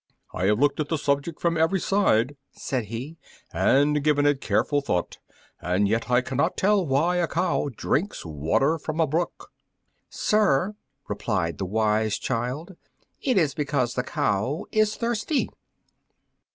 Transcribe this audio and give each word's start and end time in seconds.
"I 0.33 0.45
have 0.47 0.57
looked 0.57 0.79
at 0.79 0.89
the 0.89 0.97
subject 0.97 1.39
from 1.39 1.57
every 1.59 1.79
side," 1.79 2.35
said 2.49 2.85
he, 2.85 3.17
"and 3.53 4.03
given 4.03 4.25
it 4.25 4.41
careful 4.41 4.81
thought, 4.81 5.19
and 5.61 5.87
yet 5.87 6.09
I 6.09 6.21
cannot 6.21 6.57
tell 6.57 6.83
why 6.83 7.17
a 7.17 7.27
cow 7.27 7.69
drinks 7.77 8.25
water 8.25 8.79
from 8.79 8.99
a 8.99 9.05
brook." 9.05 9.51
"Sir," 10.09 10.73
replied 11.07 11.59
the 11.59 11.67
wise 11.67 12.17
child, 12.17 12.75
"it 13.21 13.37
is 13.37 13.53
because 13.53 13.93
the 13.93 14.01
cow 14.01 14.65
is 14.71 14.95
thirsty." 14.95 15.49